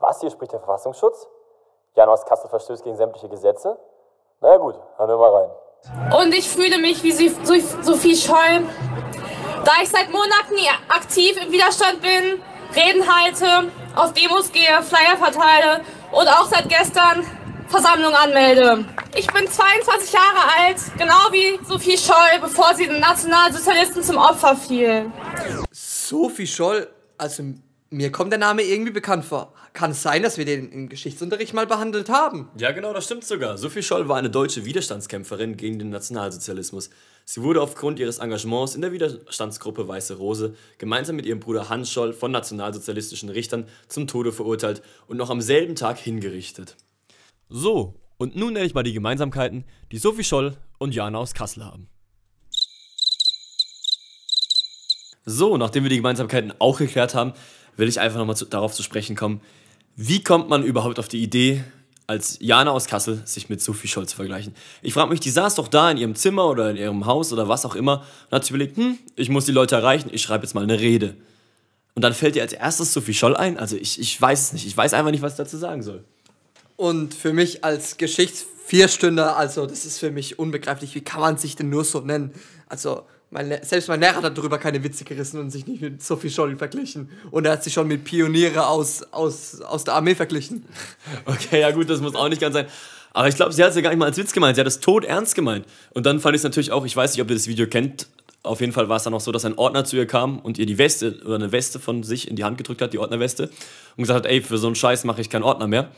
[0.00, 1.28] widerspricht der Verfassungsschutz?
[1.94, 3.78] Jana aus Kassel verstößt gegen sämtliche Gesetze?
[4.40, 5.50] Na ja, gut, hören wir mal rein.
[6.20, 8.64] Und ich fühle mich wie Sophie Scholl,
[9.64, 10.54] da ich seit Monaten
[10.88, 12.42] aktiv im Widerstand bin,
[12.74, 17.24] Reden halte, auf Demos gehe, Flyer verteile und auch seit gestern
[17.68, 18.84] Versammlung anmelde.
[19.14, 24.54] Ich bin 22 Jahre alt, genau wie Sophie Scholl, bevor sie den Nationalsozialisten zum Opfer
[24.56, 25.10] fiel.
[25.70, 27.42] Sophie Scholl, also
[27.90, 29.52] mir kommt der Name irgendwie bekannt vor.
[29.72, 32.48] Kann es sein, dass wir den im Geschichtsunterricht mal behandelt haben?
[32.58, 33.58] Ja, genau, das stimmt sogar.
[33.58, 36.90] Sophie Scholl war eine deutsche Widerstandskämpferin gegen den Nationalsozialismus.
[37.24, 41.90] Sie wurde aufgrund ihres Engagements in der Widerstandsgruppe Weiße Rose gemeinsam mit ihrem Bruder Hans
[41.92, 46.76] Scholl von nationalsozialistischen Richtern zum Tode verurteilt und noch am selben Tag hingerichtet.
[47.48, 51.64] So, und nun nenne ich mal die Gemeinsamkeiten, die Sophie Scholl und Jana aus Kassel
[51.64, 51.88] haben.
[55.28, 57.32] So, nachdem wir die Gemeinsamkeiten auch geklärt haben,
[57.76, 59.40] will ich einfach nochmal darauf zu sprechen kommen,
[59.96, 61.64] wie kommt man überhaupt auf die Idee,
[62.06, 64.54] als Jana aus Kassel sich mit Sophie Scholl zu vergleichen?
[64.82, 67.48] Ich frage mich, die saß doch da in ihrem Zimmer oder in ihrem Haus oder
[67.48, 70.44] was auch immer und hat sich überlegt, hm, ich muss die Leute erreichen, ich schreibe
[70.44, 71.16] jetzt mal eine Rede.
[71.96, 73.58] Und dann fällt ihr als erstes Sophie Scholl ein?
[73.58, 76.04] Also ich, ich weiß es nicht, ich weiß einfach nicht, was ich dazu sagen soll.
[76.76, 81.56] Und für mich als Geschichtsvierstünder, also das ist für mich unbegreiflich, wie kann man sich
[81.56, 82.32] denn nur so nennen?
[82.68, 86.30] Also mein, selbst mein Lehrer hat darüber keine Witze gerissen und sich nicht mit Sophie
[86.30, 87.10] Scholl verglichen.
[87.30, 90.64] Und er hat sich schon mit Pioniere aus, aus, aus der Armee verglichen.
[91.26, 92.66] Okay, ja gut, das muss auch nicht ganz sein.
[93.12, 94.56] Aber ich glaube, sie hat es ja gar nicht mal als Witz gemeint.
[94.56, 95.66] Sie hat es tot ernst gemeint.
[95.90, 98.06] Und dann fand ich es natürlich auch, ich weiß nicht, ob ihr das Video kennt.
[98.42, 100.58] Auf jeden Fall war es dann auch so, dass ein Ordner zu ihr kam und
[100.58, 103.50] ihr die Weste oder eine Weste von sich in die Hand gedrückt hat, die Ordnerweste,
[103.96, 105.90] und gesagt hat, ey, für so einen Scheiß mache ich keinen Ordner mehr.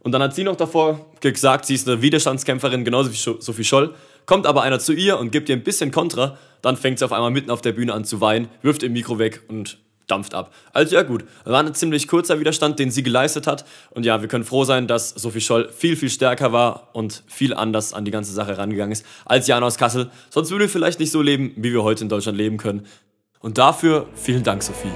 [0.00, 3.94] Und dann hat sie noch davor gesagt, sie ist eine Widerstandskämpferin, genauso wie Sophie Scholl.
[4.26, 7.12] Kommt aber einer zu ihr und gibt ihr ein bisschen Kontra, dann fängt sie auf
[7.12, 10.52] einmal mitten auf der Bühne an zu weinen, wirft ihr Mikro weg und dampft ab.
[10.72, 13.64] Also ja gut, war ein ziemlich kurzer Widerstand, den sie geleistet hat.
[13.90, 17.54] Und ja, wir können froh sein, dass Sophie Scholl viel, viel stärker war und viel
[17.54, 20.10] anders an die ganze Sache rangegangen ist als Jan aus Kassel.
[20.30, 22.86] Sonst würde wir vielleicht nicht so leben, wie wir heute in Deutschland leben können.
[23.40, 24.92] Und dafür vielen Dank, Sophie.